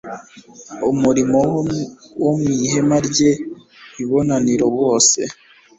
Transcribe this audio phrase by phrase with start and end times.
[0.91, 1.39] umurimo
[2.23, 3.17] wo mu ihema ry
[4.03, 5.19] ibonaniro bose